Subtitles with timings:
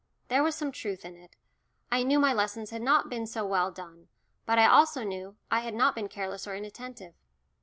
[0.29, 1.35] There was some truth in it.
[1.91, 4.07] I knew my lessons had not been so well done,
[4.47, 7.13] but I also knew I had not been careless or inattentive.